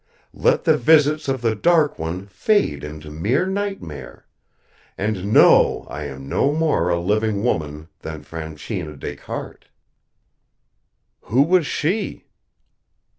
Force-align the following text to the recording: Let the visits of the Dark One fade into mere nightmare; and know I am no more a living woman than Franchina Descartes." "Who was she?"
Let 0.33 0.63
the 0.63 0.79
visits 0.79 1.27
of 1.27 1.43
the 1.43 1.53
Dark 1.53 1.99
One 1.99 2.25
fade 2.25 2.83
into 2.83 3.11
mere 3.11 3.45
nightmare; 3.45 4.25
and 4.97 5.31
know 5.31 5.85
I 5.91 6.05
am 6.05 6.27
no 6.27 6.53
more 6.55 6.89
a 6.89 6.99
living 6.99 7.43
woman 7.43 7.87
than 7.99 8.23
Franchina 8.23 8.97
Descartes." 8.97 9.67
"Who 11.25 11.43
was 11.43 11.67
she?" 11.67 12.25